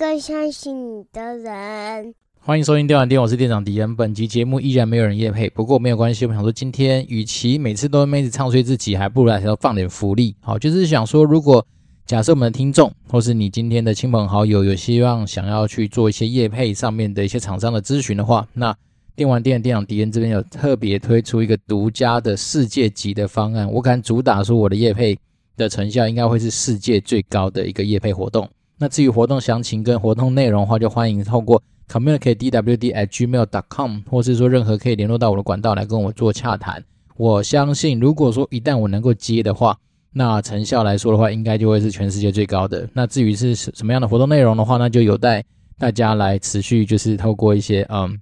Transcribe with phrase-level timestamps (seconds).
[0.00, 2.14] 更相信你的人。
[2.38, 3.94] 欢迎收听电玩店，我是店长迪恩。
[3.94, 6.24] 本集节目依然没有人业配，不过没有关系。
[6.24, 10.34] 我想说，今天与其每次都妹子唱衰自己，还不如来放点福利。
[10.40, 11.62] 好，就是想说，如果
[12.06, 18.74] 假设我们的听众，或是你今天的亲朋好友，有希望想要去做一些业配上面的一些厂商的咨询的话，那
[19.14, 25.18] 电玩店店长迪恩这边有特别推出一个独家的世界级的方案，我敢主打说，我的业配
[25.58, 28.48] 的成效应该会是世界最高的一个业配活动。
[28.80, 31.62] 那至于活动详情跟活动内容的话，就欢迎透过。
[31.86, 36.82] communicate dwd at gmail dot com 或是说任何可以联络到我的管道来跟我做洽谈。
[37.16, 39.76] 我相信，如果说一旦我能够接的话，
[40.12, 42.88] 那成效来说的话，应该就会是全世界最高的。
[42.94, 45.44] 那至于是什么样的活动内容的话，那就有待
[45.78, 48.16] 大家来持续，就是透过一些嗯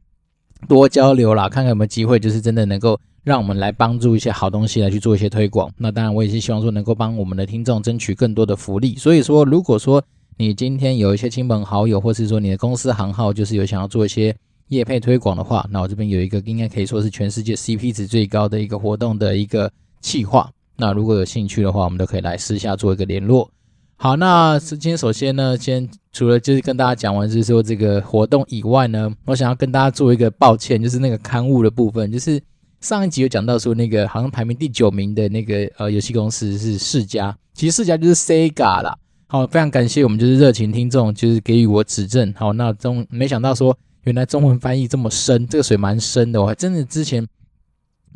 [0.66, 5.70] 多交流啦，看看有没有机会，就是真的能够让我们来帮助一些好东西来去做一些推广。
[5.77, 8.97] 那当然，我也是希望说能够帮我们的听众争取更多的福利。
[8.97, 10.02] 所以说，如果说
[10.41, 14.33] 你今天有一些亲朋好友，或是说你的公司行号，就是有想要做一些
[14.69, 19.69] 业配推广的话，那我这边有一个应该可以说是全世界 CP 值最高的一个活动的一个
[20.00, 20.48] 企划。
[20.77, 23.50] 那如果有兴趣的话，我们都可以来私下做一个联络。
[23.97, 32.41] 好，那今天首先呢，先除了就是跟大家讲完就是说这个活动以外呢，我想要跟大家做一个抱歉，就是那个刊物的部分，就是
[32.81, 38.97] 上一集有讲到说那个好像排名第九名的那个呃游戏公司是世嘉，其实世嘉就是 Sega 啦。
[39.30, 42.32] 好，非常感谢我们就是热情听众，就是给予我指正。
[42.32, 46.40] 好，那中没想到说原来中文翻译这么深，这个水蛮深的。
[46.40, 47.26] 我还真的之前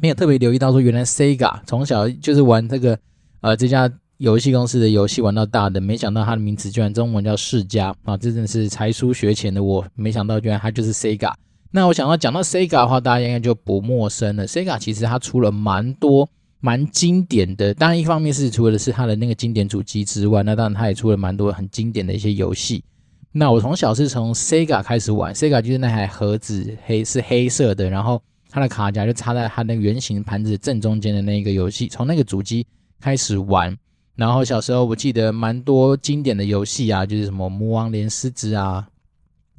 [0.00, 2.98] 没有特别留意到说，原来 Sega 从小就是玩这个
[3.42, 8.16] 呃这家游戏公司的游戏玩到大的，没想到它的名字居然中文叫世嘉啊！
[8.16, 11.34] 这真的是才疏学浅的我，没想到居然它就是 Sega。
[11.72, 14.48] 那我想要讲到 Sega 的话，大家应该就不陌生了。
[14.48, 16.30] Sega 其实它出了蛮多。
[16.64, 22.84] 蛮经典的，当然一方面是除了是它的那个经典主机之外，那当然它也出了蛮多很经典的一些游戏。
[23.32, 32.64] 那我从小是从 Sega 开始玩，Sega 就是那台盒子黑是黑色的，然后它的卡夹就插在它那个圆形盘子正中间的那一个游戏，从那个主机
[33.00, 33.76] 开始玩。
[34.14, 38.86] 然后小时候我记得蛮多经典的游戏啊，就是什么魔王连狮子啊，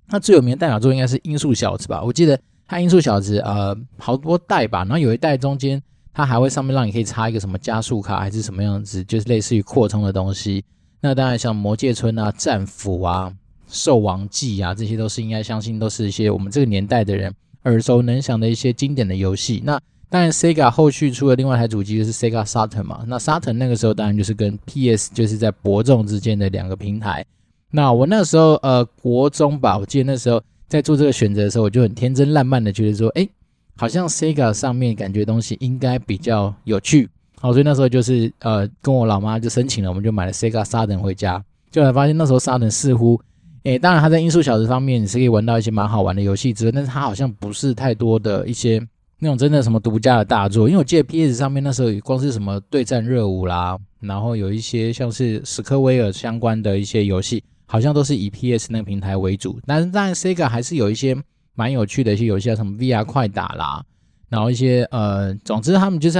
[0.08, 2.02] 那最有名的代表作应该是音速小子吧？
[2.02, 5.84] 我记得它音速小子呃好多代吧，然后有一代中间。
[6.14, 10.64] 它还会上面让你可以插一个什么加速卡还是什么样子，就是类似于扩充的东西。
[11.02, 13.34] 那当然像魔界村啊、战斧啊、
[13.68, 19.62] 兽王记啊，这些都是应该相信都是一些我们这个年代的人耳熟能详的一些经典的游戏。
[19.66, 23.04] 那当然 Sega 后续出了另外一台主机就是 Sega Saturn 嘛。
[23.08, 27.26] 那 Saturn 那个时候当然就是跟 PS 就是在伯仲之间的两个平台。
[27.72, 33.28] 那我那时候呃国中吧，我记得那时候在做这个选择的时候，我就很天真烂漫的觉得说，哎。
[33.76, 43.20] 好像 Sega 上面感觉东西应该比较有趣，好，所以那时候就是呃跟我老妈就申请了，我们就买了 Sega Saturn 回家，就才发现那时候 Saturn 似乎，
[43.64, 48.80] 诶，当然它在音速小子方面你是可以玩到一些蛮好玩的游戏之外，但是它好像不是太多的一些
[49.18, 61.18] 那种真的什么独家的大作，因为我记得 PS 上面那时候光是什么对战热舞啦，然后有一些像是史克威尔相关的一些游戏，好像都是以 PS 那个平台为主，但是当然 Sega 还是有一些。
[61.56, 63.84] 蛮有趣的一些游戏啊，什么 VR 快打啦，
[64.30, 66.20] 然后一些呃，总之他们就是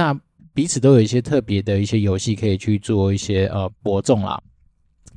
[0.52, 4.40] 彼此都有一些特别的一些游戏可以去做一些呃博众啦。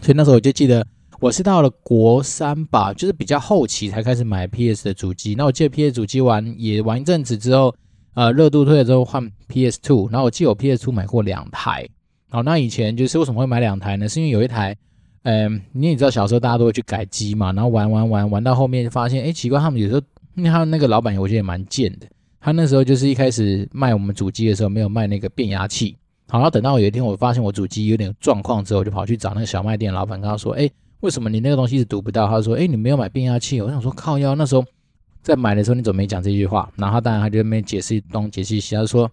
[0.02, 0.86] 所以那时候我就记得，
[1.20, 5.36] 我是到了国三吧，就是比较后期才开始买 PS 的主机。
[5.36, 7.74] 那我记得 PS 主机玩也玩一阵子之后，
[8.16, 10.10] 呃，热度退了之后换 PS Two。
[10.10, 11.88] 然后我记得我 PS Two 买过两台。
[12.30, 14.10] 好，那以前就是为什么会买两台呢？
[14.10, 14.76] 是因为有一台。
[15.24, 20.02] 嗯，你也知道小时候大家都会去改机嘛，然后玩玩玩玩到后面就发现，哎，奇怪，他们有时候，
[20.36, 22.08] 因为他们那个老板我觉得也蛮贱的，
[22.40, 25.98] 他那时候就是一开始卖我们主机的时候没有卖那个变压器，
[26.30, 30.70] 好，然后等到有一天我发现我主机有点状况之后，我就跑去找那个小卖店老板，跟他说，哎，
[31.02, 32.26] 为什么你那个东西是读不到？
[32.28, 33.60] 他说，哎，你没有买变压器。
[33.62, 34.64] 我想说靠腰，那时候
[35.22, 36.72] 在买的时候你怎么没讲这句话？
[36.78, 39.12] 然后他当然他就没解释东解释西，他说，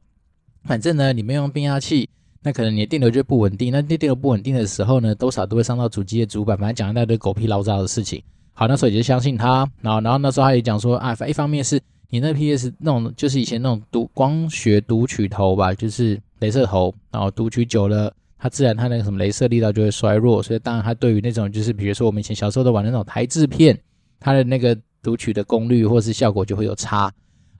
[0.62, 2.08] 反正呢你没用变压器。
[2.46, 6.58] 那可能你的电流就不稳定，那电电流不稳定的时候呢，多少都会伤到主机的主板。
[6.58, 8.22] 反正讲一大堆狗屁倒灶的事情。
[8.52, 9.66] 好，那时候也就相信他。
[9.80, 11.80] 然后，然后那时候他也讲说，啊，一方面是
[12.10, 20.42] 你那 PS 那种，就是以前那种读光学读取头吧，就是镭射头，然后读取久了，它自然它那个什么镭射力道就会衰弱。
[20.42, 23.74] 所以当然它对于那种就是比如说我们以前小时候都玩的那种台制片，
[24.20, 27.10] 它的那个读取的功率或是效果就会有差。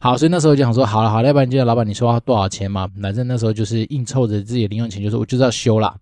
[0.05, 2.87] 好，所以那时候就想说，好了好了，要不然就叫老板你说要多少钱嘛？
[3.01, 5.97] 反正那时候就是硬凑着自己的零用钱，就说我就是要修啦。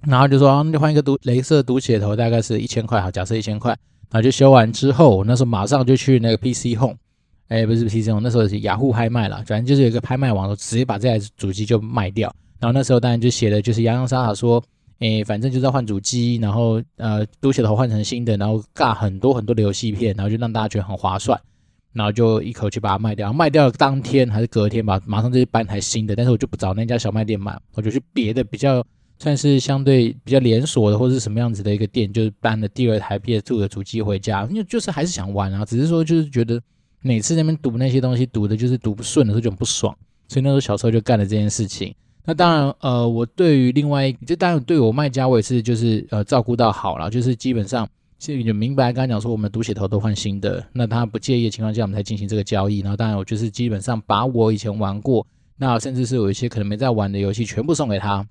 [0.00, 3.70] 然后就说，那就换一个读镭射读写头，大概是一千块，好，假设一千块。
[4.10, 6.96] 然后就修完之后，那时候马上就去那个 PC Home，
[7.46, 12.34] 哎，不是 PC Home，那时候是雅虎拍卖了，反正就是有一个拍卖网，直接把这台主机就卖掉。
[12.58, 14.60] 然后那时候当然就写的就是洋洋洒洒说，
[14.98, 21.40] 诶，反正就是要换主机，然后呃，读写头换成新的，然后尬很多很多的游戏片，然后就让大家觉得很划算，
[21.92, 23.32] 然后就一口气把它卖掉。
[23.32, 26.14] 卖掉当天还是隔天吧，马上就去搬台新的。
[26.14, 28.84] 但是我就不找那家小卖店买，我就去别的比较
[29.18, 36.60] 算是相对比较连锁的或者是什么样子的一个店，就是搬了第二台 PS2 的主机回家，因为就是还是想玩啊，只是说就是觉得
[37.02, 39.94] 每次那边读那些东西读的就是读不顺的时候就很不爽，
[40.28, 41.94] 所以那时候小时候就干了这件事情。
[42.24, 47.88] 那当然，呃，我对于另外一，就当然对我卖家，我也是就是呃照顾到好了，就是基本上
[48.20, 52.80] 现在就明白，刚才讲说我们读写头都换新的，那他不介意的情况下，我们才进行这个交易。
[52.80, 55.26] 然后当然我就是基本上把我以前玩过，
[55.56, 58.22] 那甚至是有一些可能没在玩的游戏全部送给他，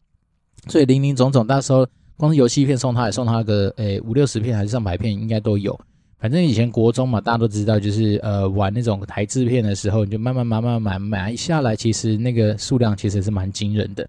[0.68, 1.88] 所以林林总总，到时候
[2.18, 5.78] 光是游戏片送他，也送他个诶五六十片还是上百片，应该都有。
[6.20, 14.08] 反正以前国中嘛，大家都知道，就是呃玩那种台制片的时候，你就慢慢慢慢买买下来，其实那个数量其实是蛮惊人的。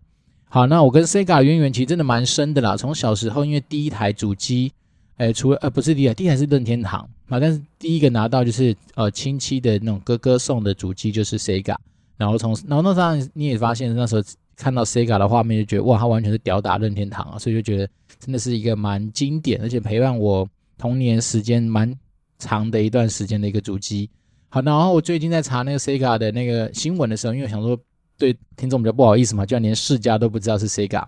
[0.51, 2.77] 好，那我跟 Sega 渊源其实真的蛮深的啦。
[2.77, 4.73] 从小时候，因为第一台主机，
[5.21, 11.77] 诶，除了呃不是第一，第一台是任天堂啊，但是第一个拿到就是呃亲戚的那种哥哥送的主机就是 Sega。
[12.17, 14.23] 然后从然后那时候你也发现那时候
[14.57, 17.89] 看到 Sega 的画面，就觉得哇，它完全是吊打任天堂啊，所以就觉得
[18.19, 20.49] 真的是一个蛮经典，而且陪伴我。
[20.79, 21.95] 童年时间蛮
[22.39, 24.09] 长的一段时间的一个主机，
[24.49, 27.79] 好，然后我最近在查那个 Sega 的那个新闻的时候，因为想说
[28.17, 31.05] 对听众比较不好意思嘛，居然连世嘉都不知道是 Sega。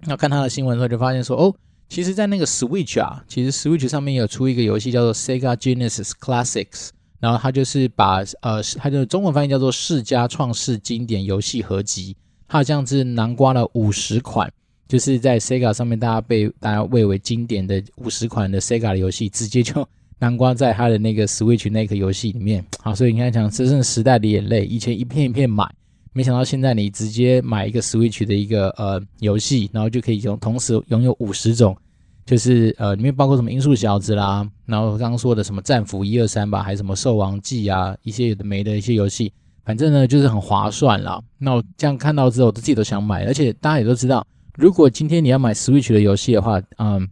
[0.00, 1.54] 那看他的新闻的时候，就发现说，哦，
[1.92, 6.88] 其实，在那个 Switch 啊，其实 Switch 上面有出一个游戏叫做 Sega Genesis Classics，
[7.20, 12.16] 然后它就是把呃，它的中文翻译叫做世嘉创世经典游戏合集，
[12.48, 14.50] 它好像是南瓜了五十款。
[14.88, 19.86] 就是在 Sega 上面，大家被大家谓为经典的五十款的 Sega 的游戏，直接就
[20.18, 22.64] 南瓜在它的那个 Switch 那个游戏里面。
[22.78, 24.64] 好，所以你看，讲真正时代的眼泪。
[24.64, 25.70] 以前一片一片买，
[26.14, 31.74] 没想到现在你直接买一个 Switch 的一个呃游戏，然后就可以用同时拥有五十种，
[32.24, 39.32] 就是呃里面包括什么音速小子啦，然后刚刚说的什么战斧一二三吧，还有什么兽王记啊，一些有的没的一些游戏，
[39.64, 41.22] 反正呢就是很划算啦。
[41.38, 44.26] 那我这样看到之后，我自己都想买，而且大家也都知道。
[44.54, 47.08] 如果今天你要买 Switch 的游戏的话，嗯，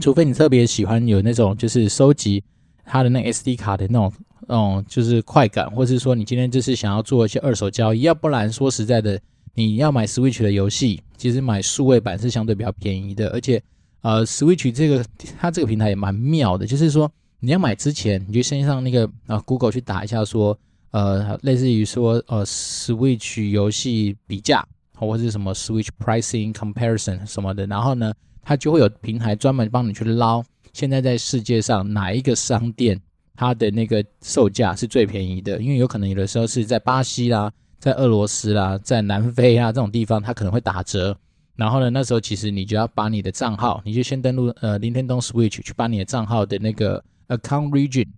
[0.00, 2.42] 除非你特别喜欢有那种就是收集
[2.84, 4.12] 它的那 SD 卡的那种，
[4.48, 9.20] 嗯，就是快感，或是说你今天就是想要做一些二手交易，要不然说实在的，
[9.54, 13.60] 你要买 Switch 的游戏，其实买数位版是相对比较便宜的，而且
[14.02, 15.04] 呃，Switch 这个
[15.40, 17.10] 它这个平台也蛮妙的，就是说
[17.40, 20.56] 你要买之前，你就先上那个啊 Google 去打一下说，
[20.90, 24.64] 呃，类似于说呃 Switch 游戏比价。
[24.94, 30.40] 或者是什么 Switch Pricing Comparison 什么的，然后呢，它就会有平台专门帮你去捞，
[30.72, 33.00] 现在在世界上哪一个商店
[33.34, 35.60] 它的那个售价是最便宜的？
[35.60, 37.50] 因为有可能有的时候是在巴西啦，
[37.80, 41.18] 在俄罗斯啦，在南非啊这种地方，它可能会打折。
[41.56, 48.08] 然后呢，那时候其实你就要把你的账号，你就先登录呃林天东 Switch 去把你的账号的那个 Account Region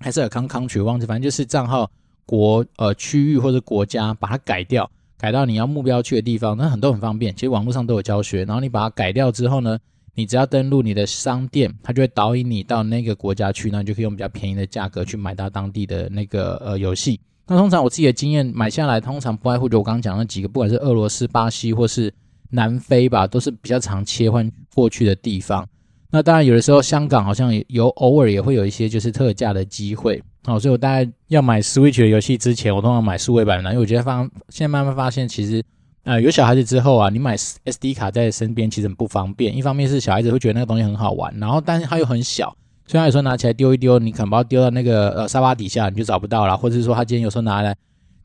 [0.00, 1.90] 还是 Account Country 忘记，反正就是账号
[2.24, 4.90] 国呃区域或者国家把它改掉。
[5.18, 7.34] 改到你要目标去的地方，那很多很方便。
[7.34, 8.44] 其实网络上都有教学。
[8.44, 9.78] 然后你把它改掉之后呢，
[10.14, 17.18] 你只要登录你的商店，它就会导引你到那个国家去，那你就可以用比较便宜的价格去买到当地的那个呃游戏。
[17.46, 22.12] 那通常我自己的经验买下来，通常不外乎就我刚刚讲那几个，不管是俄罗斯、巴西或是
[22.50, 25.66] 南非吧，都是比较常切换过去的地方。
[26.10, 30.22] 那当然有的时候香港好像有偶尔也会有一些就是特价的机会。
[30.44, 35.62] 好，所以我大概要买 Switch 的游戏之前，我通常买数位版的，因为我觉得发现在慢慢发现，其实
[36.04, 39.54] 呃有小孩子之后啊，你买 SD 卡在身边其实很不方便。
[39.54, 47.76] 一方面是小孩子会觉得那个东西很好玩，然后但是它又很小，所以他有时候拿起来丢一丢，你可能把它丢到那个呃沙发底下，你就找不到了，或者是说他今天有时候拿来，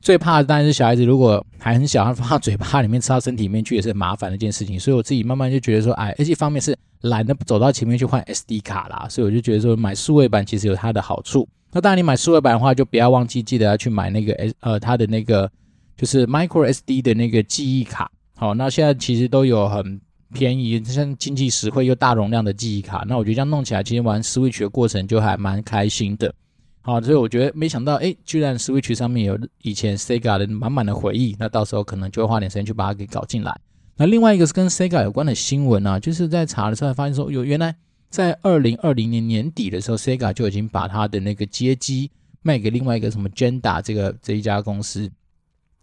[0.01, 4.79] 最怕的当然是小孩子如果还很小，他放到嘴巴里面吃到身体里面去也是很麻烦的一件事情。
[4.79, 11.47] 所以我自己慢慢就觉得说，哎，而且一方面是懒得走到前面去换 SD 卡啦，所以我就觉得说买数位版其实有它的好处。
[11.71, 15.49] 那当然，你买数位版的话，就不要忘记记得要去买那个 S 呃，它的那个
[15.95, 18.11] 就是 Micro SD 的那个记忆卡。
[18.35, 20.01] 好，那现在其实都有很
[20.33, 23.05] 便宜、像经济实惠又大容量的记忆卡。
[23.07, 26.33] 那我觉得这样弄起来，其实玩 Switch 的过程就还蛮开心的。
[26.81, 31.35] 好，所以我觉得没想到，哎，居然 Switch 上面有以前 Sega 的满满的回忆。
[31.39, 33.55] 那到时候可能就会花点时间去把它给搞进来。
[33.97, 37.75] 那另外一个是跟 Sega 有关的新闻啊，就是在查的时候发现说，有原来。
[38.09, 42.11] 在二零二零年年底的时候，Sega 就已经把他的那个街机
[42.41, 45.09] 卖给另外一个什么 Genda 这个这一家公司，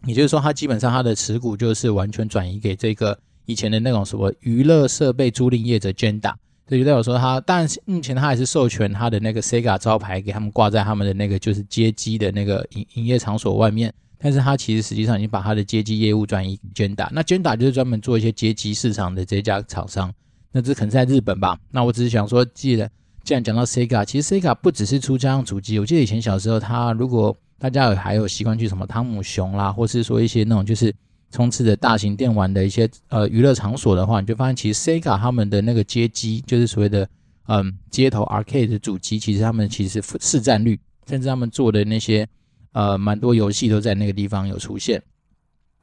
[0.05, 6.35] 也就是说，他基本上他的持股就是完全转移给这个以前的那种什么娱乐设备租赁业者 Genda。
[6.69, 17.09] 所以就代表说他，但目前他还是授权他的那个 Sega 招牌给他们挂在他们的那个就是街机的那个营营业场所外面，但是他其实实际上已经把他的街机业务转移给 Genda。
[17.11, 20.13] 那 Genda 就是专门做一些街机市场的这家厂商。
[20.51, 21.57] 那这可能在日本吧？
[21.71, 22.87] 那我只是想说，记得
[23.23, 25.79] 既然讲到 Sega，其实 Sega 不只是出家用主机。
[25.79, 30.93] 我记得以前小时候，他如果大家有还有习惯去什么汤姆熊啦，或是说一些那种就是
[31.31, 37.07] 充斥着大型电玩的一些呃娱乐场所的话，你就发现其实 Sega 他们的那个街机，就是所谓的
[37.47, 42.27] 嗯街头 arcade 的主机，其实他们其实市占率，甚至他们做的那些
[42.73, 45.01] 呃蛮多游戏都在那个地方有出现。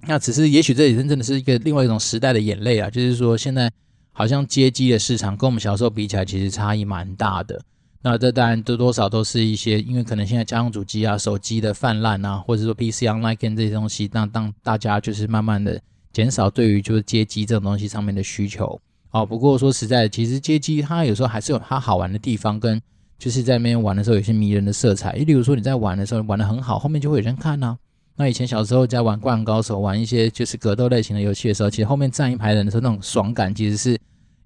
[0.06, 3.72] 那只是也许这里真正的是一个另外一种时代的眼泪啊，就是说现在。
[4.18, 7.60] 好像街机的市场跟我们小时候比起来，其实差异蛮大的。
[8.02, 15.80] 那这当然多多少都是一些，因为可能现在家用主机啊、手机的泛滥啊，或者说 PC Online 跟这些东西，让当大家就是慢慢的
[16.12, 18.80] 减少对于就是街机这种东西上面的需求。
[19.10, 22.80] 哦，不过说实在的，其实街机它有时候还是有它好玩的地方，跟
[23.18, 25.12] 就是在那边玩的时候有些迷人的色彩。
[25.12, 27.76] 例如说你在玩的时候玩的很好，后面就会有人看呐、
[28.16, 33.98] 那以前小时候在玩《灌篮高手》，玩一些就是格斗类型的游戏的时候，其实后面站一排人的时候，那种爽感其实是，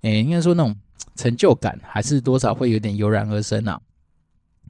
[0.02, 0.75] 诶、应该说那种
[1.16, 3.80] 成就感，还是多少会有点油然而生啊。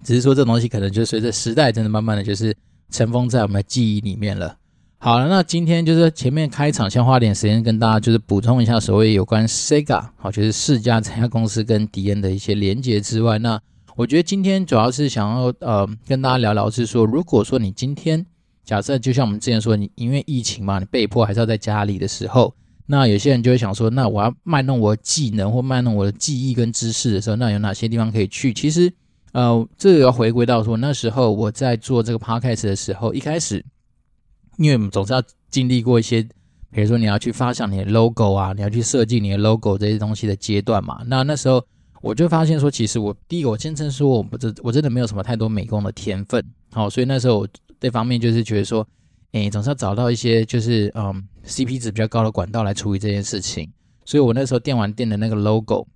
[0.03, 2.57] 只是说这东西可能就随着时代，真的慢慢的就是
[2.91, 4.57] 尘封在我们的记忆里面了。
[4.99, 13.61] 好了，那今天就是前面开场，先花点时间跟大家就是补充一下所谓有关 Sega，好，就是世嘉这家公司跟迪恩的一些连接之外，那
[13.97, 18.27] 我觉得今天主要是想要呃跟大家聊聊，是说如果说你今天。
[18.63, 22.55] 假设就像我们之前说，你因为疫情嘛，你被迫还是要在家里的时候，
[22.91, 28.53] 那有些人就会想说，那我要卖弄我的技能或卖弄我的记忆跟知识的时候，那有哪些地方可以去？
[28.53, 28.93] 其实，
[29.31, 33.65] 呃，这个要回归到说，那时候我在做这个 podcast 的时候，一开始，
[34.59, 36.21] 因为我们总是要经历过一些，
[36.73, 41.01] 比如说你要去发想你的 logo 啊，你要去设计你的 logo 这些东西的阶段嘛。
[41.07, 41.65] 那那时候
[42.03, 47.49] 我就发现说，其实我第一个，我坚称说，我不真我真的没有什么太多美工的天分，好，所以那时候我。
[47.83, 48.87] 这方面就是觉得说，
[49.33, 53.71] 诶，总是要找到一些就是嗯 CP 值比较高的管道来处理这件事情。
[54.05, 55.87] 所以我那时候电玩店的那个 logo，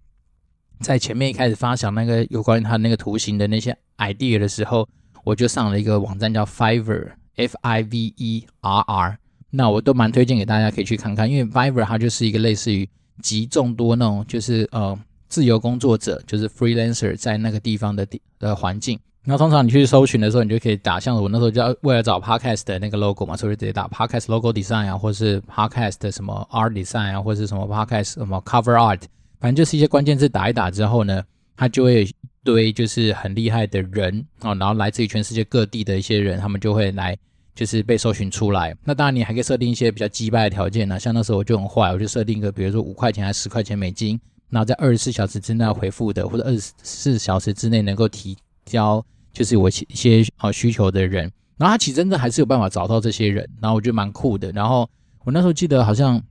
[0.80, 4.88] 在前面一开始发想那个有关于它那个图形的那些 idea 的时候，
[5.24, 9.18] 我就上了一个网站叫 Fiverr，F I V E R R。
[9.50, 12.88] 那我都蛮推荐给大家可以去看看，因为 Fiverr 它就是一个类似于
[13.22, 14.96] 集众多那种就是呃
[15.28, 18.06] 自由工作者，就是 freelancer 在那个地方的
[18.38, 18.98] 的环境。
[19.26, 28.42] 那通常你去搜寻的时候，你就可以打像我那时候就要为了找 podcast 的那个 logo 嘛，所以直接打 podcast logo design 啊，或是 podcast 的什么 art design 啊，或是什么 podcast 什么
[28.44, 29.00] cover art，
[29.40, 31.24] 反正就是一些关键字打一打之后呢，
[31.56, 37.16] 它就会有一堆就是很厉害的人哦，然后来自于全世界各地的一些人，他们就会来
[37.54, 38.76] 就是被搜寻出来。
[38.84, 49.02] 那当然你还可以设定一些比较击败的条件呢，像那时候我就很坏，我就设定一个比如说五块钱还是十块钱美金，然后在二十四小时之内回复的，或者二十四小时之内能够提交。
[49.34, 54.50] 就是我一些啊需求的人，然后他其实真的还是有办法找到这些人，然后我觉得蛮酷的。
[54.52, 54.88] 然后
[55.24, 56.22] 我那时候记得好像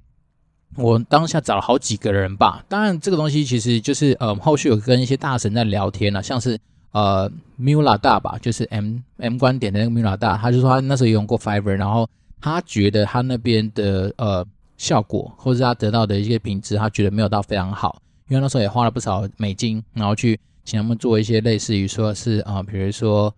[0.78, 2.64] 我当下找了好几个人吧。
[2.70, 6.58] 当然这个东西其实就是呃后续有跟一些大神在聊天了，像是
[6.94, 7.30] 呃
[7.60, 14.46] Mula 大吧，就是 M M 观点的那个 Mula 大，他就说他那时候用过 Fiverr，然后他觉得他那边的呃
[14.78, 20.40] 效果或者是他得到的一些品质，他觉得没有到非常好，因为那时候也花了不少美金，然后去。
[20.64, 23.34] 请他们做一些类似于说是啊，比如说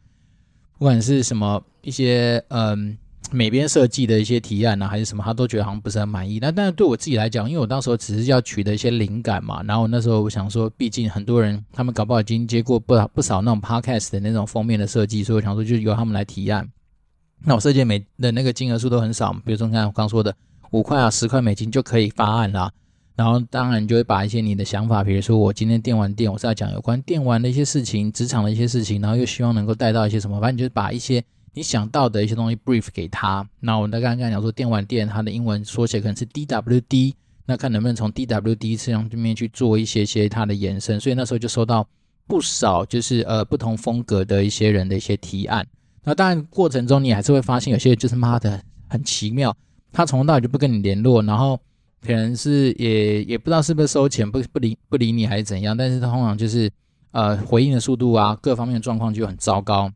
[0.78, 2.98] 不管是什么一些嗯
[3.32, 6.38] 美编设计的一些提案啊，还是什么，他都觉得好像不是很满意。
[6.40, 16.70] 那但是对我自己来讲，因为我当时候只是要取得一些灵感嘛，然后那时候我想说，毕竟很多人他们搞不好已经接过不不少那种 podcast 的那种封面的设计，所以我想说就由他们来提案。
[17.44, 20.34] 那我设计每的那个金额数都很少，比如说你看我刚说的
[20.70, 22.72] 五块啊十块美金就可以发案啦。
[23.16, 33.48] 然后当然你就会把一些你的想法，比如说我今天电玩店，我是要讲有关电玩的一些事情、职场的一些事情，然后又希望能够带到一些什么，反正就是把一些你想到的一些东西 brief 给他。
[33.62, 37.14] 那我们刚刚讲说电玩店，它的英文缩写可能是 DWD，
[37.46, 41.00] 那看能不能从 DWD 这样对面去做一些些它的延伸。
[41.00, 41.88] 所以那时候就收到
[42.28, 45.66] 不少就是呃不同风格的一些人的一些提案。
[46.04, 49.56] 那当然过程中你还是会发现有些就是妈的很奇妙，
[49.94, 51.58] 他从头到尾就不跟你联络，然后。
[52.06, 56.72] 可能是也也不知道是不是收钱不不理不理你还是怎样，但是他通常就是
[57.12, 59.92] 呃回应的速度啊，各方面的状况就很糟糕。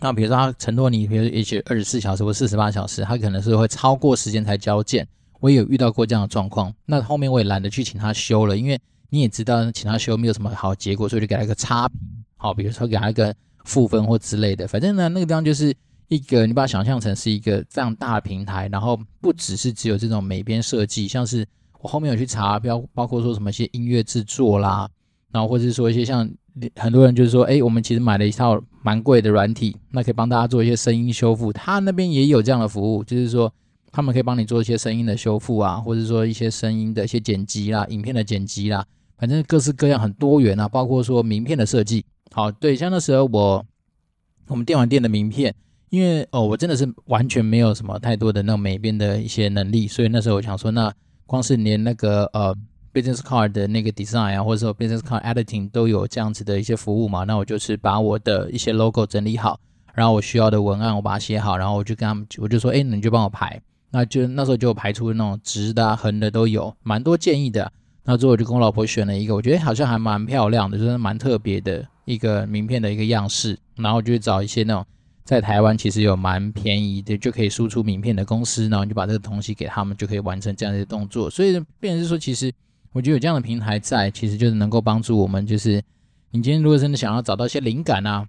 [0.00, 5.06] 那比如说他承诺你，比如说也许二十四小时或四十八小时，他可能是会超过时间才交件。
[5.40, 8.78] 我也有遇到过这样的状况，那后面我也懒得去请他修了，因为
[9.10, 11.98] 你也知道请他修没有什么好结果，所以就给他一个差评。
[12.36, 15.74] 好，比如说给他一个负分或之类的，反正呢那个地方就是。
[16.08, 21.46] 一个，你把它想象成是一个非常大的平台，然后不只是只有这种美编设计，像是
[21.80, 24.88] 我后面有去查，包包括说什么一些音乐制作啦，
[25.30, 26.28] 然后或者是说一些像
[26.76, 31.52] 很多人就是说，哎，我们其实买了一套蛮贵的软体，那可以帮大家做一些声音修复。
[31.52, 33.52] 他那边也有这样的服务，就是说
[33.92, 38.84] 他们可以帮你做一些声音的修复啊，或者说一些声音的一些剪辑啦、影片的剪辑啦，
[39.18, 42.04] 反正各式各样很多元啊，包括说名片的设计。
[42.32, 43.64] 好，对，像那时候我
[44.48, 45.54] 我们电玩店的名片，
[45.90, 50.92] 因为哦，我真的是完全没有什么太多的那种美编的一些能力，所以那时候我想说，那
[51.26, 52.54] 光是连那个呃。
[52.90, 57.22] Business card 的那个 design 啊，或者说 Business card editing 都有这样子的一些服务嘛。
[57.24, 59.60] 那我就是把我的一些 logo 整理好，
[59.94, 63.60] 然后我需要的文案我把它写好，然后我就跟他们，我就说，哎，你就帮我排。
[63.90, 67.70] 那就那时候就排出那种直的、横的都有，蛮多建议的。
[68.04, 73.56] 那之后我就跟我老婆选了一个，我觉得好像还蛮漂亮的，就是蛮特别的一个名片的一个样式。
[73.76, 74.84] 然后就去找一些那种
[75.28, 81.28] 在台湾其实有蛮便宜的就可以输出名片的公司，然后你就把这个东西给他们，就可以完成这样的动作。
[81.28, 82.50] 所以变成是说，其实。
[82.90, 85.46] 我觉得有这样的平台在，其实就是能够帮助我们。
[85.46, 85.80] 就是
[86.30, 88.26] 你今天如果真的想要找到一些灵感啊，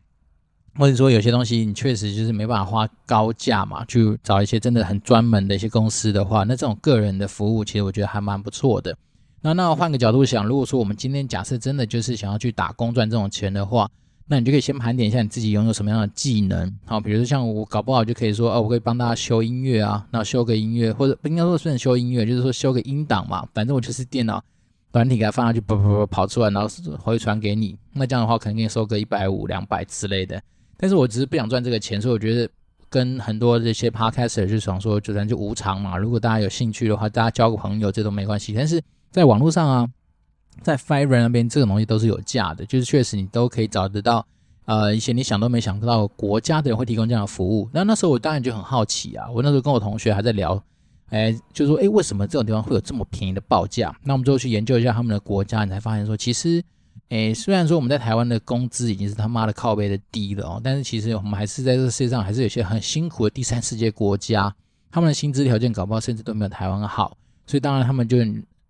[0.76, 8.96] 或者说有些东西你确实就是没办法花高价嘛，去找一些真的很专门的一些公司的话，那这种个人的服务，其实我觉得还蛮不错的。
[9.42, 13.90] 那那换个角度想，如果说我们今天假设真的就是想要去打工赚这种钱的话，
[14.32, 16.72] 那你就可以先盘点一下你自己拥有什么样的技能。
[16.86, 24.42] 好，比如说像我搞不好就可以说，哦，我可以帮大家修音乐啊，那修个音乐，或者不应该说是修音乐，就是说修个音档嘛，反正我就是电脑。
[24.92, 26.68] 软体给它放上去，跑跑跑跑出来，然后
[26.98, 27.78] 回传给你。
[27.94, 30.42] 那这样的话，可能给你收个一百五、两百之类的。
[30.78, 32.50] 但是我只是不想赚这个钱，所以我觉得
[32.90, 35.96] 跟很多这些 podcaster 就想说，就咱就无偿嘛。
[35.96, 38.52] 如果大家有兴趣的话，大家交个朋友，这都没关系。
[38.56, 38.82] 但是
[39.12, 39.88] 在网络上啊，
[40.62, 44.26] 在 Fiverr 那边，这个东西都是有价的，就是确实你都可以找得到，
[44.66, 47.70] 呃，一些你想都没想到国家的人会提供这样的服务。
[47.74, 50.62] 那那时候我当然就很好奇啊，我那时候跟我同学还在聊。
[51.12, 53.92] 哎，就说哎，为什么这种地方会有这么便宜的报价？
[54.04, 56.64] 那我们最后去研究一下他们的国家，你才发现说，其实，
[57.10, 64.54] 哎，虽然说我们在台湾的工资已经是他妈的靠背的低了哦，但是其实我们还是在这个世界上还是有些很辛苦的第三世界国家，
[64.92, 68.18] 他们的薪资条件搞不好甚至都没有台湾好，所以当然他们就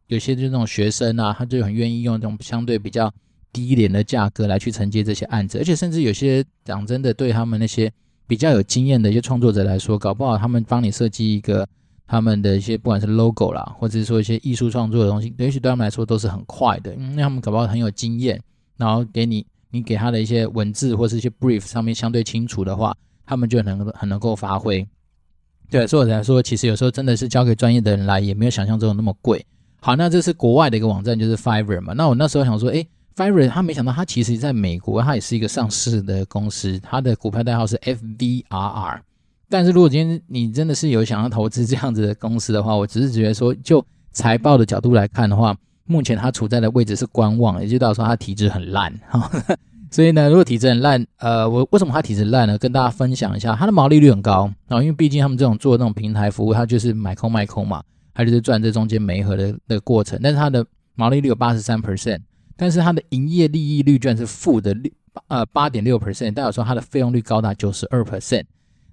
[0.09, 3.09] 有些就那种学生啊，他就很愿意用这种相对比较
[3.53, 7.89] 低廉的价格来去承接这些案子，而且甚至有些讲真的，对他们那些
[8.27, 11.65] 比较有经验的一些创作者来说，搞不好他们帮你设计一个。
[12.11, 18.41] 他们的一些不管是 logo 啦，或者是说一些艺术创作的东西，也许对他们来说都是很快的，因为他们搞不好很有经验，
[18.77, 24.83] 然后给你你给他的一些文字或是一些 brief 上面相对清楚的话，他们就能很能够发挥。
[25.69, 29.45] 对，所以我才说，其实有时候真的是交给专业的人来，也没有想象中那么贵。
[29.81, 31.93] 好，那这是国外的一个网站，就是 Fiverr 嘛。
[31.93, 38.99] 那我那时候想说，诶，Fiverr，他没想到他其实在美国，他也是一个上市的公司，他的股票代号是 FVRR。
[39.49, 49.31] 但是如果今天你真的是有想要投资这样子的公司的话，我只是觉得说，就财报的角度来看的话，目前它处在的位置是观望，也就代表说它体质很烂哈。
[49.89, 52.55] 所以呢，如果体质很烂，呃，我为什么它体质烂呢？
[52.59, 57.81] 跟大家分享一下，它的毛利率很高啊，因为毕竟他们这种做那种平台服务，它就是买空卖空嘛，
[58.19, 60.19] 它就是赚这中间媒合的的过程。
[60.21, 62.19] 但是它的毛利率有八十三 percent，
[62.57, 64.91] 但是它的营业利益率居然是负的六
[65.29, 68.43] 呃八点六 percent，代表说它的费用率高达九十二 percent。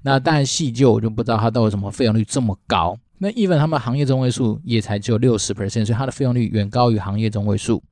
[0.03, 2.97] 那当然细究我就不知道它到底什么费用率这么高。
[3.19, 7.83] 那 even 他们行业中位数也才只有六十 percent，所以它的费用率远高于行业中位数，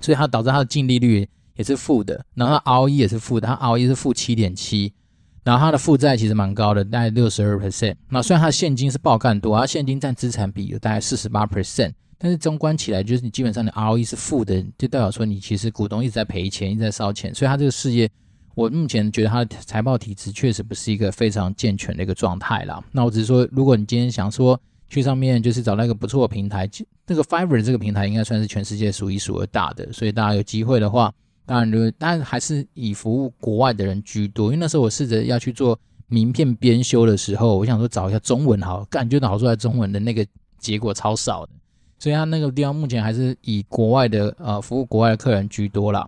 [0.00, 4.92] 所以它导致它的净利率也是负的，然后它 ROE 也是负的，它 ROE 是负七点七，
[5.44, 7.94] 然后它的负债其实蛮高的，大概六十二 percent。
[8.08, 18.10] 那虽然它现金是爆干多，它现金占资产比有大概四十八 percent，但是纵观起来就是你基本上的 ROE 是负的，就代表说你其实股东一直在赔钱，一直在烧钱，所以它这个事业。
[18.54, 22.80] 我目前觉得它的财报体质确实不是一个非常健全的一个状态啦。
[22.92, 24.56] 那我只是说，如果你今天想说
[24.88, 26.64] 去上面就是找到一个不错的平台，
[27.04, 31.12] 这个 Fiverr 这个平台应该算是全世界数一数二大的，所以大家有机会的话，
[31.46, 34.46] 当然就当然还是以服务国外的人居多。
[34.46, 35.78] 因为那时候我试着要去做
[36.08, 40.26] 名片编修的时候，我想说找一下中文好，感觉导出来中文的那个
[40.58, 41.52] 结果超少的，
[41.98, 46.06] 所以它那个地方目前还是以国外的呃服务国外的客人居多啦。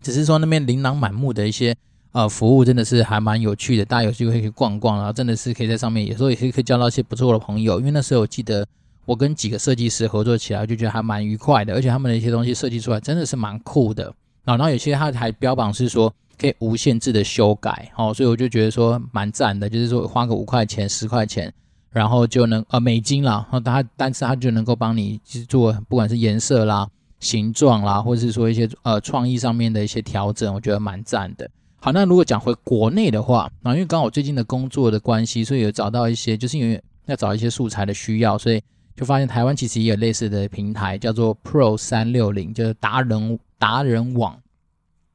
[0.00, 1.76] 只是说那边琳琅满目的一些
[2.12, 7.78] 呃服务真的是还蛮有趣的，大家有机会可以去逛逛，然后真的是可以在上面，有时候也可以可以交到一些不错的朋友。
[7.80, 8.66] 因为那时候我记得
[9.04, 14.14] 我跟几个设计师合作起来，就觉得还蛮愉快的，而且他们的一些东西设计出来真的是蛮酷的。
[14.56, 21.52] 然后有些它还标榜是说可以无限制的修改，哦，所以我就觉得说蛮赞的，就是说花个五块钱、十块钱，
[21.90, 26.88] 然后就能呃美金啦，然后它但是它就能够帮你去做，不管是颜色啦。
[27.20, 31.50] 形状啦，或者是说一些呃创意上面的一些调整，我觉得蛮赞的。
[31.80, 38.62] 好，那如果讲回国内的话，啊，因为刚好我最近的工作的关系，所以有找到一些，就是因为要找一些素材的需要，所以
[38.98, 44.36] 就发现台湾其实也有类似的平台，叫做 Pro 三六零，就是达人达人网。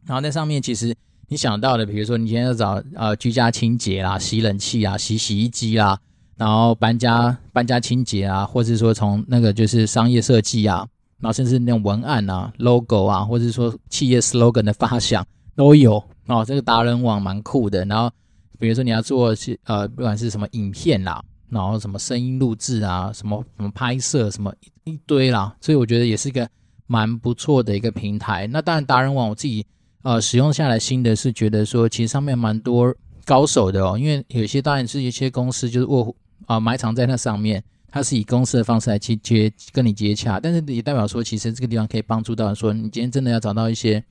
[0.05, 0.95] 然后在上面其实
[1.27, 5.99] 你想到的，比如说你今天要找呃居家清洁啦、洗冷气啊、洗洗衣机啦，
[6.37, 10.87] 然后搬家搬家清洁啊，或是说从那个就是商业设计啊，
[11.19, 16.45] 然后甚至那种文案啊、logo 啊，或者说企业 slogan 的发想 都有哦。
[16.45, 17.83] 这个达人网蛮酷的。
[17.83, 18.09] 然后
[18.57, 21.21] 比如说你要做是呃不管是什么影片啦。
[21.53, 26.49] 然后什么声音录制啊，什么什么拍摄，什么一堆啦，所以我觉得也是一个
[26.87, 28.47] 蛮不错的一个平台。
[28.47, 29.65] 那当然达人网我自己
[30.01, 36.15] 呃使用下来，新的是觉得说其实上面蛮多高手的哦，因为有些当然是一些公司就是卧
[36.47, 44.03] 啊埋藏在那上面，它是以公司的方式来去接跟你接洽，但是也代表说其实这个地方可以帮助到说你今天真的要找到一些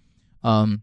[0.42, 0.80] 嗯，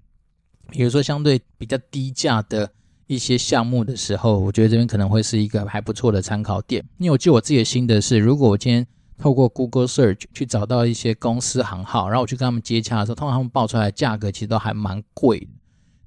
[0.69, 2.69] 比如说相对比较低价的。
[3.09, 6.85] 一些项目的时候，我觉得这边可能会是一个还不错的参考点。
[6.99, 8.85] 因为我记得我自己的心得是，如果我今天
[9.17, 15.47] 透过 Google Search 去找到一些公司行号，然后我去跟他们接洽的时候，通常他们报出来的价格其实都还蛮贵的，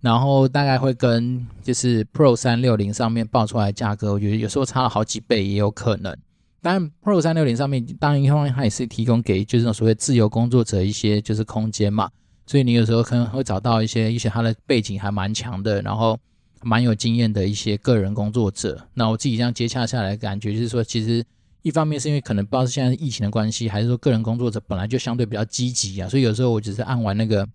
[0.01, 6.17] 然后大概会跟就是 Pro 三六零上面报出来的价格，我觉得有时候差了好几倍也有可能。
[6.61, 12.09] 当然 Pro 三六零上面，当然一方面它也是提供给就是那种所谓自由工作者一些就是空间嘛，
[12.47, 16.17] 所以你有时候可能会找到一些一些它的背景还蛮强的，然后。
[16.63, 21.25] 蛮有经验的一些个人工作者，那我自己这样接洽下来，感觉就是说，其实
[21.63, 27.49] 一方面是因为可能不知道是现在疫情的关系，还是说个人工作者本来就相对比较积极啊，所以有时候我只是按完那个，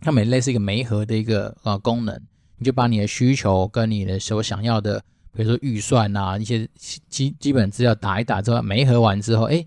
[0.00, 2.18] 它每类似一个媒合的一个呃功能，
[2.58, 6.68] 你就把你的需求跟你的所想要的，比如说预算啊一些
[7.08, 9.66] 基基本资料打一打之后，媒合完之后，哎，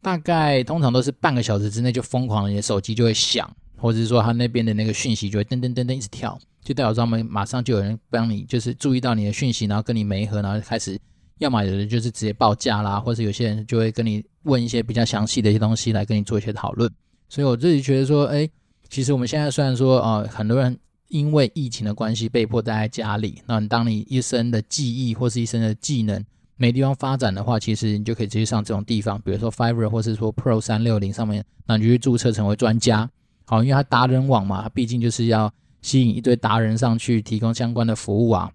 [0.00, 3.48] 大概通常都是半个小时之内就疯狂的，你的手机就会响，
[3.82, 6.38] 或者是说他那边的那个讯息就会噔噔噔噔一直跳。
[6.62, 10.96] 就代表说他们马上就有人帮你，就是注意到你的讯息，然后跟你媒合，然后开始，
[11.38, 16.88] 要么有人就是直接报价啦，或者有些人就会跟你问一些比较详细的一些东西来跟你做一些讨论。
[17.28, 18.48] 所以我自己觉得说，哎，
[18.88, 26.24] 其实我们现在虽然说啊、呃，很多人因为疫情的关系被迫待在家里，那你当你一生的技艺或是一生的技能
[26.56, 33.10] 没地方发展的话，其实你就可以直接上这种地方，比如说 Fiverr 或是说 Pro 三六零上面，那你就去注册成为专家。
[33.52, 35.52] 好，因为它达人网嘛，它毕竟就是要。
[35.84, 38.48] 吸引一堆达人上去提供相关的服务啊，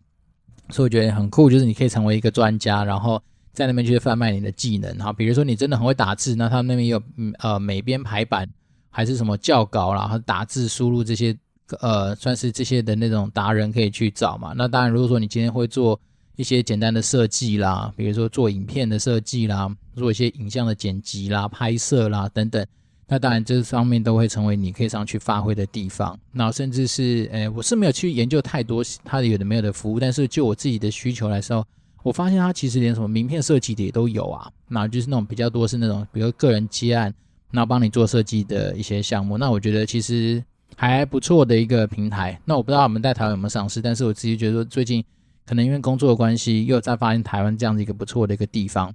[0.70, 4.98] 所以我觉得很酷，就是你可以成为一个专家，然后在那边去贩卖你的技能。
[4.98, 7.04] 哈，比如说你真的很会打字，那他们那边有
[7.40, 8.48] 呃美编排版，
[8.90, 11.38] 还是什么校稿，然后打字输入这些
[11.82, 14.54] 呃算是这些的那种达人可以去找嘛。
[14.56, 16.00] 那当然，如果说你今天会做
[16.38, 22.66] 一些简单的设计啦，比如说做影片的设计啦，做一些影像的剪辑啦、拍摄啦等等。
[23.10, 26.20] 那当然，这方面都会成为你可以上去发挥的地方。
[26.34, 31.66] 那甚至是，诶，我是没有去研究太多它的有的没有的服务，但是就我自己的需求来说，
[32.04, 34.52] 我发现它其实连什么名片设计的也都有啊。
[34.68, 37.14] 那就是那种比较多是那种，比如个人接案，
[37.52, 39.38] 然后帮你做设计的一些项目。
[39.38, 40.44] 那我觉得其实
[40.76, 42.38] 还不错的一个平台。
[42.44, 45.02] 那我不知道我们在台湾有没有上市，但是我自己觉得最近
[45.46, 48.94] 可能因为工作的关系，又在发现台湾这样子一个不错的一个地方。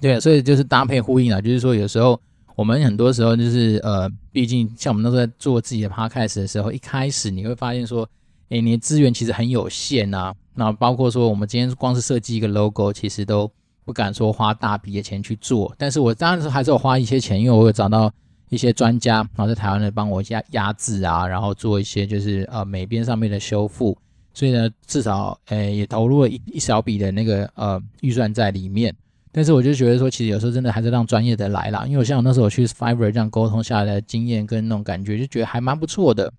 [0.00, 2.20] 对，所以就是搭配呼应啊，就是说有时候。
[2.56, 8.08] 我们很多时候就是呃，毕竟像我们那时候在做自己的 podcast 的时候，一开始你会发现说，
[8.48, 10.34] 诶，你的资源其实很有限呐。
[10.54, 13.50] 那包括说，我们今天光是设计一个 logo，其实都
[13.84, 15.74] 不敢说花大笔的钱去做。
[15.76, 18.10] 但是我当时还是有花一些钱，因为我有找到
[18.48, 23.94] 一些专家，然后在台湾的帮我压压制啊，然后做一些就是呃美编上面的修复。
[24.32, 28.94] 所以呢，至少诶也投入了一一小笔的那个呃预算在里面。
[29.36, 36.32] 但是我就觉得说，其实有时候真的还是让专业的来啦，因为我像我那时候去 Fiverr 这样沟通下来的经验跟那种感觉，就觉得还蛮不错的。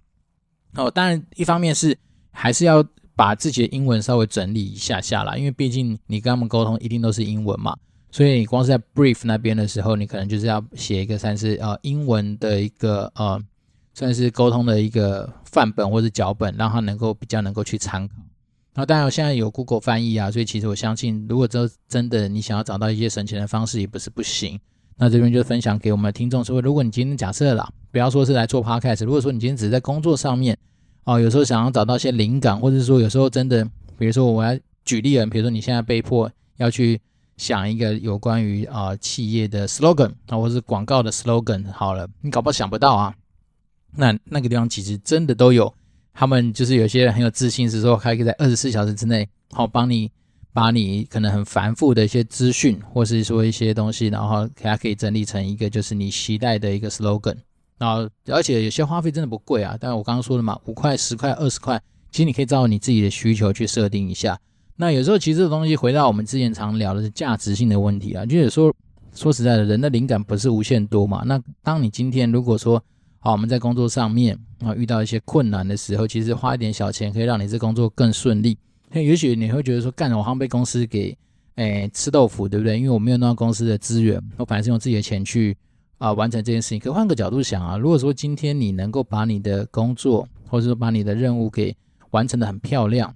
[0.73, 1.95] 哦，当然一方面是
[2.31, 2.83] 还是要
[3.15, 7.77] 把自己的英文稍微整理一下下啦，因为毕竟你跟他们沟通一定都是英文嘛，
[8.09, 13.39] 所以你光是在 Brief 那边的时候，你可能就是要写一个算是呃英文的一个呃
[13.93, 18.15] 算是沟通的一个范本或者脚本，让他能够比较能够去参考。
[18.79, 24.59] 那当然，我现在有 Google 翻译啊，所以其实我相信，如果真真的你想要找到一些省钱的方式，也不是不行。
[24.97, 30.55] 那这边就分享给我们的听众说，如果你今天假设啦，不要说是来做 Podcast，如果说你今天只是在工作上面，
[31.05, 33.65] 哦，有时候想要找到一些灵感，或者是说有时候真的，
[33.97, 37.01] 比如说我要举例了，比如说你现在被迫要去
[37.37, 43.15] 想一个有关于啊、企业的 slogan 啊，或者是广告的 slogan，好了，你搞不好想不到啊，
[43.95, 45.73] 那那个地方其实真的都有。
[46.19, 50.11] 他们就是有些人很有自信，是说可以在二十四小时之内，好帮你
[50.51, 57.35] 把你可能很繁复的一些资讯，或是说一些东西，然后给它可以整理成一个就是你期待的一个 slogan。
[57.77, 64.39] 然后而且有些花费真的不贵啊，但是我刚刚说的嘛，五块、十块、二十块，其实你可以照你自己的需求去设定一下。
[64.75, 68.73] 那有时候其实这个东西回到我们之前常聊的是价值性的问题啊，就是说
[69.13, 71.21] 说实在的，人的灵感不是无限多嘛。
[71.27, 72.83] 那当你今天如果说
[73.19, 78.57] 好，我们在工作上面啊遇到一些困难的时候，其实花一点小钱可以让你这工作更顺利。
[78.91, 81.17] 那也许你会觉得说，干了我好像被公司给
[81.55, 82.77] 诶吃豆腐，对不对？
[82.77, 85.57] 因为我没有弄到公司的资源，我反而是用自己的钱去
[85.97, 86.79] 啊完成这件事情。
[86.79, 91.75] 可换个角度想啊，如果说今天你能够把你的工作，或者说把你的任务给
[92.11, 93.13] 完成的很漂亮，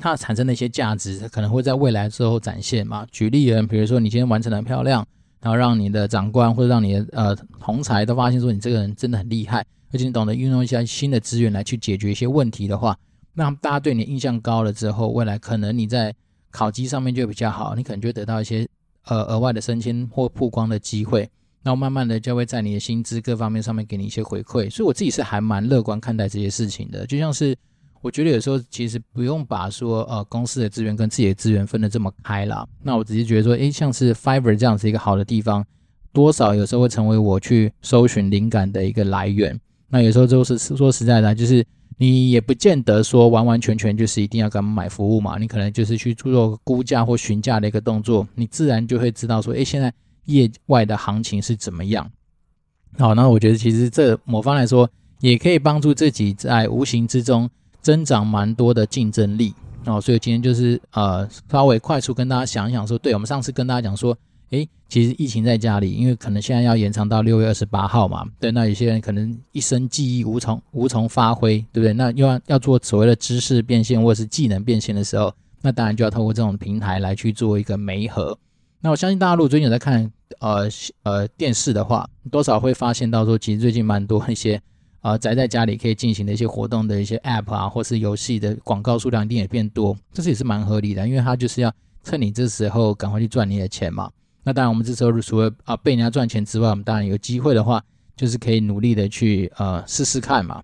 [0.00, 3.06] 它产生的一些价值，可能会在未来之后展现嘛。
[3.12, 5.06] 举例人，比如说你今天完成的很漂亮。
[5.40, 12.96] 然后让你的长官或者让你的呃同才都发现说你这个人真的很厉害，而且你懂得运用一些新的资源来去解决一些问题的话，
[13.34, 16.14] 那大家对你印象高了之后，未来可能你在
[16.50, 18.68] 考绩上面就比较好，你可能就得到一些
[19.06, 21.20] 呃额外的升迁或曝光的机会，
[21.62, 27.56] 然后慢慢的就会在你的薪资各方面上面给你一些回馈，所以我自己是还蛮乐观看待这些事情的，就像是。
[28.02, 32.66] 我觉得有时候其实不用把说呃公司的资源跟自己的资源分得这么开啦。
[32.82, 35.64] 那我只是觉得说，诶，像是 Fiverr 这样子一个好的地方，
[36.12, 39.60] 多少有时候会成为我去搜寻灵感的一个来源。
[39.88, 41.62] 那有时候就是说实在的，就是
[41.98, 45.36] 你也不见得说完完全全就是一定要给他们买服务嘛。
[45.36, 49.92] 你可能就是去做估价或询价的一个动作，你自然就会知道说，诶，现在
[50.24, 52.10] 业外的行情是怎么样。
[52.98, 54.88] 好，那我觉得其实这某方来说，
[55.20, 57.50] 也可以帮助自己在无形之中。
[57.80, 59.54] 增长蛮多的竞争力
[59.86, 64.16] 哦，所以今天就是呃稍微快速跟大家想一想说，对，我们上次跟大家讲说，
[64.50, 71.92] 诶，其实疫情在家里，因为可能现在要延长到六月二十八号嘛，对，那有些人可能一生记忆无从无从发挥，对不对？
[71.94, 78.36] 那又要要做所谓的知识变现或者是技能变现的时候，那当然就要透过这种平台来去做一个媒合。
[78.82, 80.68] 那我相信大家如果最近有在看呃
[81.04, 84.60] 呃电视的话，多少会发现到说，其实最近蛮多一些。
[85.00, 91.72] 啊、呃，宅在家里可以进行的一些活动的一些 App 啊，或是游戏的广告数量一定也变多，这是也是蛮合理的，因为它就是要
[92.04, 94.10] 趁你这时候赶快去赚你的钱嘛。
[94.42, 97.82] 那当然，我们这时候除了啊被人家赚钱之外，我们当然有机会的话，
[98.16, 100.62] 就是可以努力的去呃试试看嘛。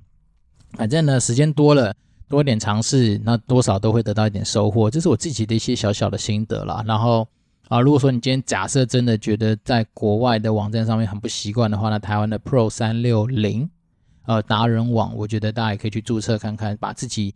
[0.73, 1.95] 反正呢，时间多了，
[2.29, 6.85] 多一点尝试，那多少都会得到一点收获，这是我自己的一些小小的心得啦。
[6.87, 7.27] 然后
[7.69, 13.71] 啊，如果说你今天假设真的觉得在国外的网站上面很不习惯的话，那台湾的 Pro 三六零。
[14.27, 17.33] 呃，达人网，我觉得大家也可以去注册看看，把自己，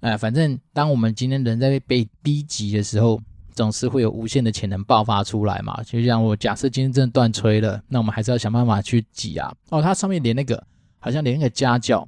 [0.00, 3.18] 呃，反正当我们今天人在被逼急的时候，
[3.54, 5.82] 总是会有无限的潜能爆发出来嘛。
[5.82, 9.50] 就像我假设今天真的断炊了，那我们还是要想办法去挤啊。
[9.70, 10.62] 哦，它上面连那个
[10.98, 12.06] 好像连那个家教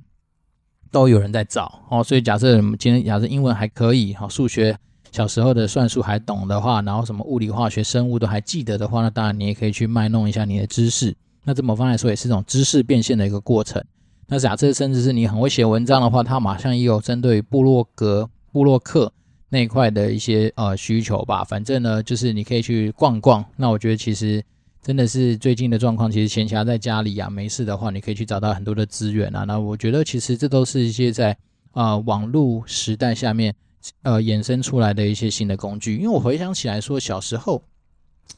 [0.90, 4.78] 都有人在找哦，所以假设我们今天假设英文还可以，好，数学
[5.12, 11.16] 小时候的算术还懂的话，然后什么物理、化学、生物都还记得的话，那当然你也可以去卖弄一下你的知识。
[11.42, 13.82] 那这某方来说也是一种知识变现的一个过程。
[14.28, 19.12] 那假设甚至是你很会写文章的话，它马上也有针对部落格、部落客
[19.50, 21.44] 那一块的一些呃需求吧。
[21.44, 23.44] 反正呢，就是你可以去逛逛。
[23.54, 24.42] 那我觉得其实
[24.82, 29.44] 真的是最近的状况，其实闲暇在家里啊，没事的话，你可以去找到很多的资源啊。
[29.44, 31.36] 那我觉得其实这都是一些在
[31.70, 33.54] 啊、网络时代下面
[34.02, 35.94] 呃衍生出来的一些新的工具。
[35.98, 37.62] 因为我回想起来说，小时候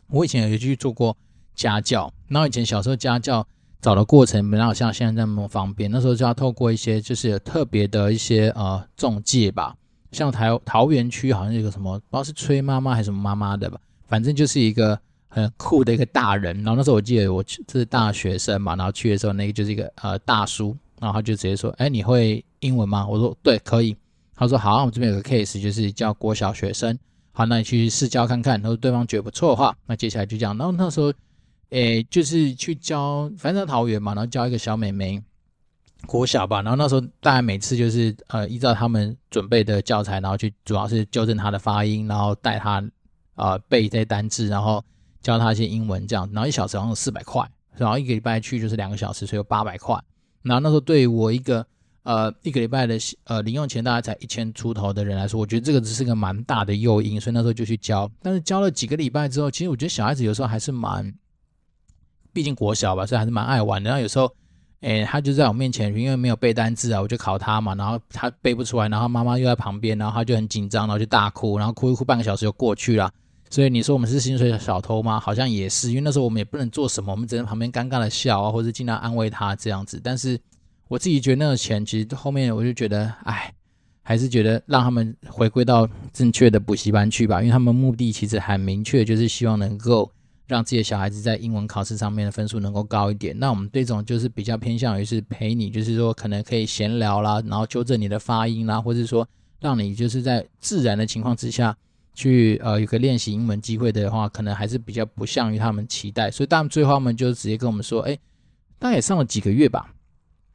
[0.09, 1.17] 我以前有去做过
[1.55, 3.47] 家教，那以前小时候家教。
[3.81, 9.77] 找的过程没有像现在那么方便，那时候就要透过一些就是有特别的一些呃中介吧，
[10.11, 16.57] 像桃桃园区好像有个什么不知道是崔妈妈还是什么妈妈的吧，反正就是一个很酷的一个大人。
[16.65, 23.97] 然后那时候我记得我是大学生嘛，然后去的时候那个就是一个呃大叔，然后他就直接说：“哎，你会英文吗？”我说：“对，可以。”
[24.35, 26.99] 他说：“好，我们这边有个 case 就是教国小学生，
[27.31, 30.59] 好，那你去试教看看。”然后对方觉得不错的话，那接下来就这样。
[30.59, 31.13] 然后那时候。
[31.71, 35.23] 诶，就是去教，反正桃园嘛，然后教一个小妹妹，
[36.07, 36.63] 国小吧。
[36.63, 42.83] 然后那时候大概每次就是呃，依照他们准备的教材，然后去主要是纠正她的发音，然后带她
[43.35, 44.83] 呃背这些单字，然后
[45.21, 46.27] 教她一些英文这样。
[46.33, 49.95] 然后一小时好像四百块，然后一个礼拜去就是两个小时，所以有八百块。
[50.41, 51.67] 然后那时候对于我一个
[52.05, 58.11] 呃一个礼拜的呃零用钱大概才一千出头的人来说，我觉得这个只是个蛮大的诱因，所以那时候就去教。
[58.23, 61.13] 但是教了几个礼拜之后，其实我觉得小孩子有时候还是蛮。
[62.33, 63.89] 毕竟国小吧，所以还是蛮爱玩的。
[63.89, 64.31] 然后有时候，
[64.81, 67.75] 诶，他就在我面前，因为没有背单字啊，我就考他嘛。
[67.75, 73.11] 然后他背不出来，然后妈妈又在旁边，然后他就很紧张，然后就大哭，然后哭一哭半个小时就过去了。
[73.51, 75.19] 所以你说我们是薪水小偷吗？
[75.19, 80.01] 好像也是，因为那时候我们也不能做什么，我们只能旁边尴尬的笑啊，或者尽量安慰他这样子。
[80.05, 80.39] 但是
[80.87, 83.53] 我自己觉得那个钱，其实后面我就觉得，哎，
[84.03, 90.09] 还是觉得让他们回归到正确的补习班去吧，因为他们目的其实很明确，就是希望能够。
[90.49, 93.39] 让自己的小孩子在英文考试上面的分数能够高一点。
[93.39, 99.29] 那我们这种就是比较偏向于是陪你，就是说可能可以闲聊啦，然后纠正你的发音啦，或者说
[99.61, 101.77] 让你就是在自然的情况之下
[102.15, 106.31] 去呃有个练习英文机会的话，可能还是比较不像于他们期待。
[106.31, 108.19] 所以他们最后他们就直接跟我们说，哎，
[108.79, 109.93] 大概也上了几个月吧，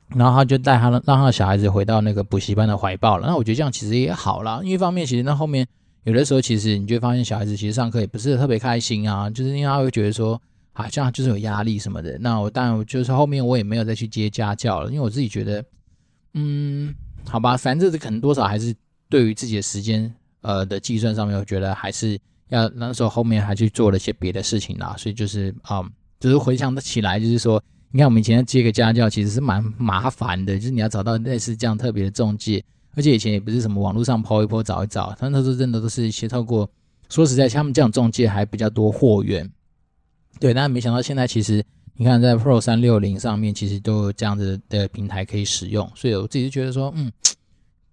[0.10, 3.28] 然后他就带他让他的小孩子回到那个补习班的怀抱了。
[3.28, 5.68] 那我觉得这样其实也好啦，因为一方面其实那后面
[6.04, 12.18] 有的时候其实你就会发现小孩子其实上课也不是特别开心啊，就是因为他会觉得说好像就是有压力什么的。
[12.20, 15.64] 那我当然就是后面我也没有再去接家教了，因为我自己觉得，
[16.34, 16.94] 嗯，
[17.28, 18.76] 好吧，反正这可能多少还是
[19.10, 27.64] 对于自己的时间呃的计算上面，我觉得还是要那时候后面还去做了一些别的事情啦，所以就是啊、嗯，就是回想得起来，就是说。
[27.96, 36.70] 你看，我们以前接个家教其实是蛮麻烦的，就是你要找到类似这样特别的中介，而且以前也不是什么网络上抛一抛找一找，他那时候真的都是一些透过，
[37.10, 39.50] 说实在，像他们这样中介还比较多货源，
[40.40, 41.64] 对，但没想到现在其实
[41.96, 47.12] 你看在 Pro 三六零上面其实都有这样子的平台可以使用，所以我自己就觉得说，嗯，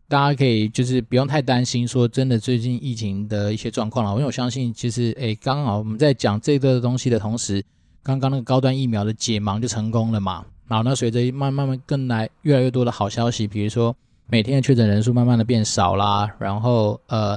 [0.08, 7.64] 大家可以就是不用太担心说真的最近疫情的一些状况了，因为我相信其实诶，刚好我们在讲这个东西的同时。
[8.02, 10.42] 刚刚那个高端疫苗的解盲就成功了嘛？
[10.66, 13.94] 然后呢，随着慢慢慢更来越来越多的好消息，比如说
[14.30, 17.36] 每天的确诊人数慢慢的变少啦，然后呃，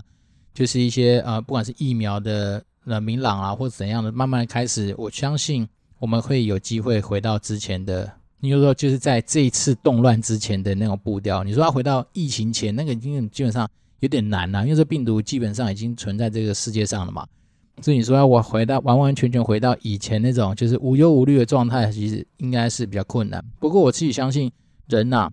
[0.53, 11.43] 就是一些呃，不管是疫苗的呃明朗啊，或者怎样的，慢慢开始，我相信我们会有机会回到之前的，你就说就是在这一次动乱之前的那种步调。
[11.43, 13.67] 你说要回到疫情前那个，已经基本上
[14.01, 17.25] 有点难了，因为这病毒基本上已经存在这个世界上了嘛。
[17.81, 23.43] 所以你说要我回到完完全全回到以前那种就是无忧无虑的状态，其实应该是比较困难。
[23.59, 24.51] 不过我自己相信
[24.87, 25.27] 人呐、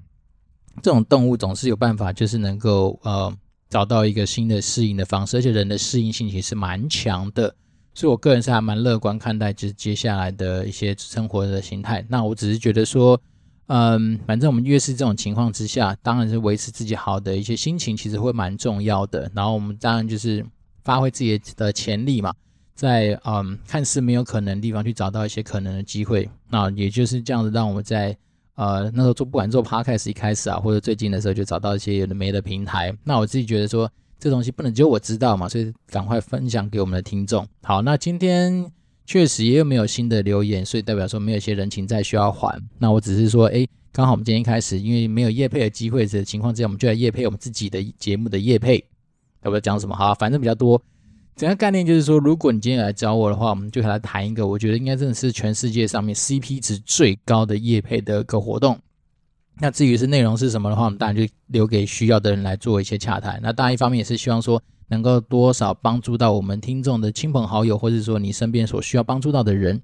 [0.82, 3.32] 这种动物总是有办法，就是能够呃
[3.68, 7.54] 找到一个新的适应的方式，而且人的适应性其实蛮强的。
[7.94, 12.04] 所以我个人是还蛮乐观看待就是接下来的一些生活的形态。
[12.08, 13.20] 那我只是觉得说，
[13.66, 19.30] 嗯，反正我们越是这种情况之下，当然是维持自己好的一些心情，其实会蛮重要的。
[19.34, 20.44] 然后我们当然就是。
[20.82, 22.32] 发挥自己的潜力嘛，
[22.74, 28.16] 在嗯看似没有可能的地方去找到一些可能的机会，那也就是这样子，让我们在
[28.60, 32.94] 呃那时候做不管做 Podcast 一开始啊，或者最近的时候就找到一些有的没的平台。
[33.04, 37.46] 那我自己觉得说这东西不能只有我知道嘛，所以赶快分享给我们的听众。
[37.62, 38.70] 好，那今天
[39.06, 42.60] 确实也有没有新的留言，所以代表说没有一些人情债需要还。
[42.78, 48.84] 那我只是说，诶，刚好我们今天一开始因为没有业配的机会的情况之下，我们就来业配我们自己的节目的业配。
[49.42, 49.96] 要不要讲什么？
[49.96, 50.78] 好，反正比较多。
[51.36, 58.78] 整个概念就是说，如果你今天来找我的话，我们就来谈一个，我觉得应该真的是全世界上面 CP 值最高的业配的一个活动。
[59.58, 63.40] 那至于是内容是什么的话，我们当然就留给需要的人来做一些洽谈。
[63.42, 69.80] 那当然一方面也是希望说，能够多少帮助到我们听众的亲朋好友，或者说你身边所需要帮助到的人。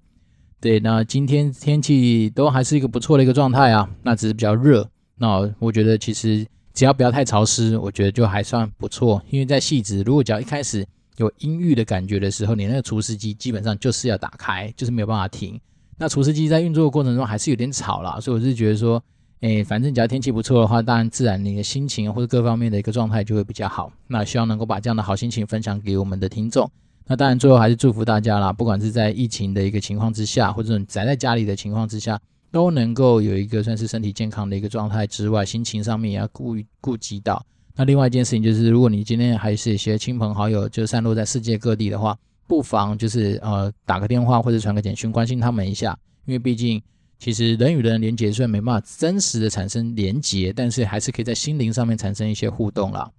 [0.60, 4.88] 对，那今天天气都还是一个不错的一个状态啊，那只是比较热。
[5.16, 6.46] 那我觉得其实。
[6.74, 9.22] 只要不要太潮湿，我觉得就还算不错。
[9.30, 15.60] 因为在汐止，如果只要一开始有阴郁的感觉的时候，你那个除湿机基本上就是要打开，就是没有办法停。
[15.98, 19.02] 那除湿机在运作的过程中还是有点吵啦，所以我是觉得说，
[19.40, 23.92] 诶，反正只要天气不错的话，当然自然你的心情或者各方面的一个状态就会比较好。
[24.06, 26.70] 那希望能够把这样的好心情分享给我们的听众。
[27.06, 32.20] 那当然最后还是祝福大家啦，不管是在疫情的一个情况之下，或者你宅在家里的情况之下。
[32.52, 37.44] 都能够有一个算是身体健康的一个状态之外，心情上面也要顾顾及到。
[37.76, 46.82] 那另外一件事情就是，如果你今天还是一些亲朋好友就散落在世界各地的话，不妨就是呃打个电话或者传个简讯关心他们一下，因为毕竟
[47.18, 53.10] 其实人与人连接虽然没办法真实的产生连接，但是还是可以在心灵上面产生一些互动啦。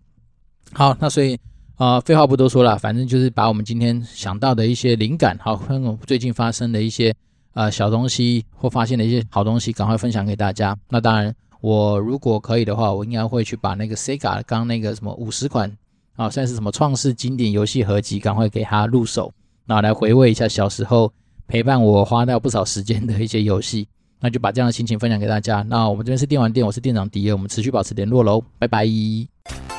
[0.73, 1.37] 好，那所以
[1.77, 7.13] 呃废话不多说了，反正就是把我们今天想到的一些灵感，好，跟我最近发生的一些。
[7.53, 10.77] 呃，小东西或发现的一些好东西，赶快分享给大家。
[10.89, 15.75] 那当然，我如果可以的话，我应该会去把那个 Sega 刚那个什么五十款
[16.15, 19.33] 啊，算是什么创世经典游戏合集，赶快给它入手，
[19.65, 21.11] 那来回味一下小时候
[21.47, 23.87] 陪伴我花掉不少时间的一些游戏。
[24.19, 25.61] 那就把这样的心情分享给大家。
[25.69, 29.76] 那我们这边是电玩店，我是店长迪恩，我们持续保持联络喽，拜拜。